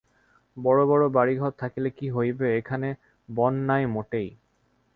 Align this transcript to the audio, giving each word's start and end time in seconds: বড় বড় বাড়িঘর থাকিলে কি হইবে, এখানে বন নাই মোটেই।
বড় 0.57 0.81
বড় 0.85 1.03
বাড়িঘর 1.09 1.51
থাকিলে 1.57 1.89
কি 1.89 2.07
হইবে, 2.09 2.47
এখানে 2.57 2.89
বন 3.29 3.53
নাই 3.69 3.83
মোটেই। 3.85 4.29